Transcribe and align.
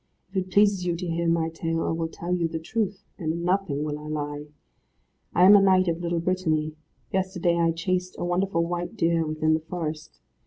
If 0.31 0.35
it 0.35 0.51
pleases 0.51 0.83
you 0.83 0.95
to 0.95 1.05
hear 1.07 1.27
my 1.27 1.49
tale 1.49 1.83
I 1.83 1.91
will 1.91 2.07
tell 2.07 2.33
you 2.33 2.47
the 2.47 2.57
truth, 2.57 3.03
and 3.19 3.31
in 3.31 3.43
nothing 3.43 3.83
will 3.83 3.99
I 3.99 4.07
lie. 4.07 4.47
I 5.35 5.43
am 5.43 5.55
a 5.55 5.61
knight 5.61 5.87
of 5.87 6.01
Little 6.01 6.19
Brittany. 6.19 6.73
Yesterday 7.13 7.57
I 7.59 7.69
chased 7.71 8.15
a 8.17 8.25
wonderful 8.25 8.65
white 8.65 8.97
deer 8.97 9.23
within 9.23 9.53
the 9.53 9.59
forest. 9.59 10.19